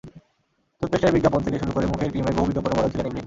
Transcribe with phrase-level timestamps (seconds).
[0.81, 3.19] টুথপেস্টের বিজ্ঞাপন থেকে শুরু করে মুখের ক্রিমের বহু বিজ্ঞাপনের মডেল ছিলেন ইভলিন।